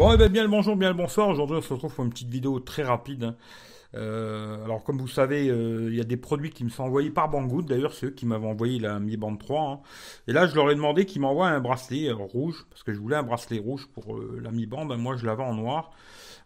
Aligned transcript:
Bon, 0.00 0.10
eh 0.14 0.16
ben, 0.16 0.32
bien 0.32 0.44
le 0.44 0.48
bonjour, 0.48 0.76
bien 0.76 0.88
le 0.88 0.94
bonsoir. 0.94 1.28
Aujourd'hui, 1.28 1.56
on 1.58 1.60
se 1.60 1.74
retrouve 1.74 1.94
pour 1.94 2.02
une 2.06 2.10
petite 2.10 2.30
vidéo 2.30 2.58
très 2.58 2.82
rapide. 2.82 3.22
hein. 3.22 3.36
Euh, 3.94 4.64
alors, 4.64 4.82
comme 4.82 4.96
vous 4.96 5.06
savez, 5.06 5.50
euh, 5.50 5.90
il 5.90 5.94
y 5.94 6.00
a 6.00 6.04
des 6.04 6.16
produits 6.16 6.48
qui 6.48 6.64
me 6.64 6.70
sont 6.70 6.84
envoyés 6.84 7.10
par 7.10 7.28
Banggood. 7.28 7.66
D'ailleurs, 7.66 7.92
c'est 7.92 8.06
eux 8.06 8.10
qui 8.10 8.24
m'avaient 8.24 8.46
envoyé 8.46 8.78
la 8.78 8.98
Mi 8.98 9.18
Band 9.18 9.36
3. 9.36 9.62
hein. 9.62 9.80
Et 10.26 10.32
là, 10.32 10.46
je 10.46 10.54
leur 10.54 10.70
ai 10.70 10.74
demandé 10.74 11.04
qu'ils 11.04 11.20
m'envoient 11.20 11.48
un 11.48 11.60
bracelet 11.60 12.08
euh, 12.08 12.14
rouge, 12.14 12.64
parce 12.70 12.82
que 12.82 12.94
je 12.94 12.98
voulais 12.98 13.16
un 13.16 13.22
bracelet 13.22 13.58
rouge 13.58 13.90
pour 13.92 14.18
la 14.42 14.50
Mi 14.50 14.64
Band. 14.64 14.86
Moi, 14.86 15.18
je 15.18 15.26
l'avais 15.26 15.42
en 15.42 15.52
noir. 15.52 15.90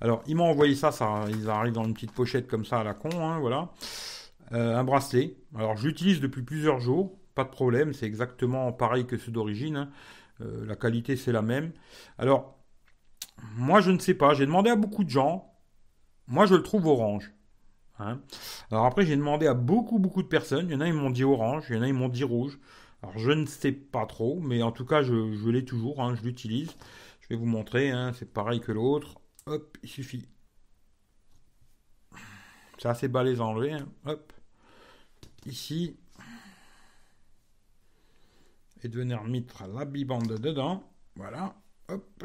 Alors, 0.00 0.22
ils 0.28 0.36
m'ont 0.36 0.48
envoyé 0.48 0.76
ça, 0.76 0.92
ça. 0.92 1.24
Ils 1.30 1.50
arrivent 1.50 1.72
dans 1.72 1.82
une 1.82 1.94
petite 1.94 2.12
pochette 2.12 2.46
comme 2.46 2.64
ça 2.64 2.78
à 2.78 2.84
la 2.84 2.94
con, 2.94 3.10
hein, 3.14 3.40
voilà. 3.40 3.70
Un 4.52 4.84
bracelet. 4.84 5.34
Alors, 5.56 5.76
je 5.76 5.88
l'utilise 5.88 6.20
depuis 6.20 6.42
plusieurs 6.42 6.78
jours. 6.78 7.18
Pas 7.34 7.42
de 7.42 7.50
problème, 7.50 7.94
c'est 7.94 8.06
exactement 8.06 8.70
pareil 8.70 9.06
que 9.06 9.18
ceux 9.18 9.32
d'origine. 9.32 9.88
la 10.38 10.76
qualité, 10.76 11.16
c'est 11.16 11.32
la 11.32 11.42
même. 11.42 11.72
Alors, 12.16 12.59
moi, 13.56 13.80
je 13.80 13.90
ne 13.90 13.98
sais 13.98 14.14
pas. 14.14 14.34
J'ai 14.34 14.46
demandé 14.46 14.70
à 14.70 14.76
beaucoup 14.76 15.04
de 15.04 15.10
gens. 15.10 15.52
Moi, 16.26 16.46
je 16.46 16.54
le 16.54 16.62
trouve 16.62 16.86
orange. 16.86 17.32
hein. 17.98 18.20
Alors 18.70 18.86
après, 18.86 19.04
j'ai 19.04 19.16
demandé 19.16 19.46
à 19.46 19.54
beaucoup, 19.54 19.98
beaucoup 19.98 20.22
de 20.22 20.28
personnes. 20.28 20.68
Il 20.68 20.72
y 20.72 20.74
en 20.76 20.80
a, 20.80 20.86
ils 20.88 20.94
m'ont 20.94 21.10
dit 21.10 21.24
orange. 21.24 21.66
Il 21.70 21.76
y 21.76 21.78
en 21.78 21.82
a, 21.82 21.88
ils 21.88 21.94
m'ont 21.94 22.08
dit 22.08 22.24
rouge. 22.24 22.58
Alors, 23.02 23.18
je 23.18 23.30
ne 23.32 23.46
sais 23.46 23.72
pas 23.72 24.06
trop. 24.06 24.40
Mais 24.40 24.62
en 24.62 24.72
tout 24.72 24.84
cas, 24.86 25.02
je, 25.02 25.48
l'ai 25.48 25.64
toujours. 25.64 26.00
hein, 26.02 26.14
je 26.14 26.22
l'utilise. 26.22 26.70
Je 27.20 27.28
vais 27.28 27.36
vous 27.36 27.46
montrer. 27.46 27.90
hein, 27.90 28.12
c'est 28.14 28.32
pareil 28.32 28.60
que 28.60 28.72
l'autre. 28.72 29.20
Hop, 29.46 29.76
il 29.82 29.88
suffit. 29.88 30.28
C'est 32.78 32.88
assez 32.88 33.08
balèze 33.08 33.40
à 33.40 33.44
enlever. 33.44 33.76
Hop. 34.06 34.32
Ici. 35.46 35.96
Et 38.82 38.88
de 38.88 38.98
venir 38.98 39.22
mettre 39.24 39.66
la 39.66 39.84
bibande 39.84 40.38
dedans. 40.38 40.82
Voilà. 41.16 41.54
Hop. 41.88 42.24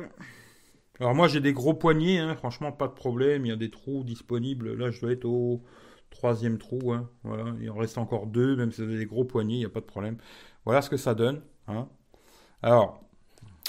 Alors 1.00 1.14
moi 1.14 1.28
j'ai 1.28 1.42
des 1.42 1.54
gros 1.54 1.74
poignets, 1.74 2.20
hein, 2.20 2.36
franchement 2.36 2.72
pas 2.72 2.88
de 2.88 2.94
problème, 2.94 3.46
il 3.46 3.50
y 3.50 3.52
a 3.52 3.58
des 3.58 3.70
trous 3.70 4.04
disponibles. 4.04 4.74
Là 4.76 4.92
je 4.92 5.02
dois 5.02 5.12
être 5.12 5.26
au 5.26 5.64
troisième 6.10 6.58
trou, 6.58 6.94
hein, 6.94 7.10
voilà. 7.24 7.54
Il 7.60 7.70
en 7.70 7.76
reste 7.76 7.98
encore 7.98 8.28
deux, 8.28 8.56
même 8.56 8.72
si 8.72 8.82
vous 8.82 8.88
avez 8.88 8.98
des 8.98 9.06
gros 9.06 9.26
poignets, 9.26 9.56
il 9.56 9.60
n'y 9.60 9.66
a 9.66 9.70
pas 9.70 9.82
de 9.82 9.86
problème. 9.86 10.18
Voilà 10.66 10.82
ce 10.82 10.90
que 10.90 10.98
ça 10.98 11.14
donne. 11.16 11.42
hein. 11.68 11.88
Alors, 12.62 13.02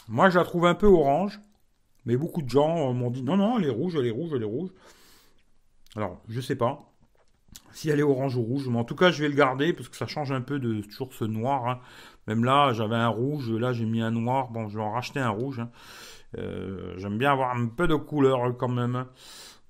moi 0.09 0.31
je 0.31 0.39
la 0.39 0.45
trouve 0.45 0.67
un 0.67 0.75
peu 0.75 0.87
orange, 0.87 1.41
mais 2.05 2.17
beaucoup 2.17 2.43
de 2.43 2.49
gens 2.49 2.91
euh, 2.91 2.93
m'ont 2.93 3.11
dit 3.11 3.23
non, 3.23 3.37
non, 3.37 3.59
elle 3.59 3.67
est 3.67 3.71
rouge, 3.71 3.97
elle 3.97 4.07
est 4.07 4.11
rouge, 4.11 4.31
elle 4.35 4.43
est 4.43 4.45
rouge. 4.45 4.71
Alors, 5.97 6.21
je 6.29 6.41
sais 6.41 6.57
pas 6.57 6.93
si 7.73 7.91
elle 7.91 8.01
est 8.01 8.03
orange 8.05 8.37
ou 8.37 8.43
rouge, 8.43 8.69
mais 8.69 8.79
en 8.79 8.85
tout 8.85 8.95
cas 8.97 9.11
je 9.11 9.23
vais 9.23 9.29
le 9.29 9.35
garder 9.35 9.73
parce 9.73 9.89
que 9.89 9.97
ça 9.97 10.07
change 10.07 10.33
un 10.33 10.41
peu 10.41 10.59
de 10.59 10.81
toujours 10.83 11.13
ce 11.13 11.25
noir. 11.25 11.83
Même 12.27 12.45
là 12.45 12.73
j'avais 12.73 12.97
un 12.97 13.09
rouge, 13.09 13.51
là 13.51 13.73
j'ai 13.73 13.85
mis 13.85 14.01
un 14.01 14.11
noir, 14.11 14.51
bon 14.51 14.69
je 14.69 14.79
vais 14.79 14.85
en 14.85 14.93
racheter 14.93 15.21
un 15.21 15.31
rouge. 15.31 15.61
Euh, 16.39 16.95
J'aime 16.99 17.19
bien 17.19 17.33
avoir 17.33 17.57
un 17.57 17.67
peu 17.69 17.87
de 17.87 17.95
couleur 17.95 18.57
quand 18.57 18.69
même. 18.69 19.07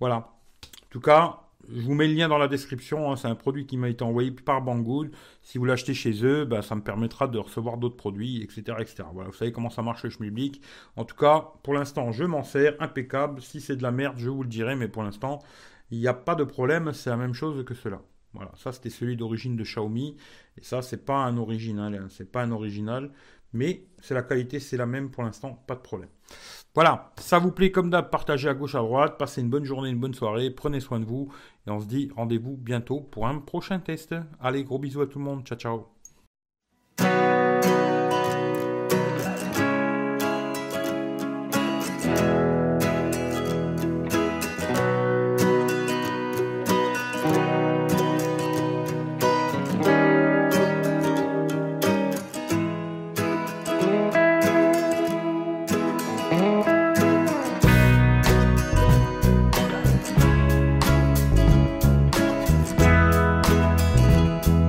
Voilà. 0.00 0.16
En 0.16 0.88
tout 0.90 1.00
cas, 1.00 1.40
je 1.68 1.80
vous 1.82 1.94
mets 1.94 2.06
le 2.06 2.14
lien 2.14 2.28
dans 2.28 2.38
la 2.38 2.48
description. 2.48 3.10
hein. 3.12 3.16
C'est 3.16 3.28
un 3.28 3.34
produit 3.34 3.66
qui 3.66 3.76
m'a 3.76 3.88
été 3.88 4.04
envoyé 4.04 4.30
par 4.30 4.62
Banggood. 4.62 5.10
Si 5.42 5.58
vous 5.58 5.64
l'achetez 5.64 5.94
chez 5.94 6.24
eux, 6.24 6.44
bah, 6.44 6.62
ça 6.62 6.74
me 6.74 6.80
permettra 6.82 7.28
de 7.28 7.38
recevoir 7.38 7.76
d'autres 7.76 7.96
produits, 7.96 8.42
etc., 8.42 8.76
etc. 8.80 9.04
Voilà, 9.12 9.30
vous 9.30 9.36
savez 9.36 9.52
comment 9.52 9.70
ça 9.70 9.82
marche 9.82 10.02
le 10.04 10.10
schmilblick. 10.10 10.62
En 10.96 11.04
tout 11.04 11.16
cas, 11.16 11.52
pour 11.62 11.74
l'instant, 11.74 12.12
je 12.12 12.24
m'en 12.24 12.42
sers. 12.44 12.74
Impeccable. 12.80 13.42
Si 13.42 13.60
c'est 13.60 13.76
de 13.76 13.82
la 13.82 13.90
merde, 13.92 14.16
je 14.18 14.28
vous 14.30 14.42
le 14.42 14.48
dirai. 14.48 14.76
Mais 14.76 14.88
pour 14.88 15.02
l'instant, 15.02 15.40
il 15.90 15.98
n'y 15.98 16.08
a 16.08 16.14
pas 16.14 16.34
de 16.34 16.44
problème. 16.44 16.92
C'est 16.92 17.10
la 17.10 17.16
même 17.16 17.34
chose 17.34 17.64
que 17.64 17.74
cela. 17.74 18.00
Voilà, 18.34 18.52
ça 18.56 18.70
c'était 18.72 18.90
celui 18.90 19.16
d'origine 19.16 19.56
de 19.56 19.62
Xiaomi. 19.64 20.16
Et 20.58 20.62
ça, 20.62 20.82
c'est 20.82 21.04
pas 21.04 21.16
un 21.24 21.36
original. 21.38 21.94
hein. 21.94 22.06
C'est 22.10 22.30
pas 22.30 22.42
un 22.42 22.52
original. 22.52 23.10
Mais 23.52 23.86
c'est 24.00 24.14
la 24.14 24.22
qualité, 24.22 24.60
c'est 24.60 24.76
la 24.76 24.86
même 24.86 25.10
pour 25.10 25.22
l'instant. 25.22 25.62
Pas 25.66 25.74
de 25.74 25.80
problème. 25.80 26.10
Voilà, 26.74 27.12
ça 27.16 27.38
vous 27.38 27.52
plaît 27.52 27.70
comme 27.70 27.88
d'hab, 27.88 28.10
partagez 28.10 28.50
à 28.50 28.54
gauche, 28.54 28.74
à 28.74 28.80
droite, 28.80 29.16
passez 29.18 29.40
une 29.40 29.48
bonne 29.48 29.64
journée, 29.64 29.88
une 29.88 29.98
bonne 29.98 30.12
soirée, 30.12 30.50
prenez 30.50 30.80
soin 30.80 31.00
de 31.00 31.06
vous, 31.06 31.32
et 31.66 31.70
on 31.70 31.80
se 31.80 31.86
dit 31.86 32.10
rendez-vous 32.14 32.56
bientôt 32.56 33.00
pour 33.00 33.26
un 33.26 33.38
prochain 33.38 33.78
test. 33.78 34.14
Allez, 34.40 34.62
gros 34.62 34.78
bisous 34.78 35.00
à 35.00 35.06
tout 35.06 35.18
le 35.18 35.24
monde, 35.24 35.46
ciao 35.46 35.58
ciao 35.58 35.95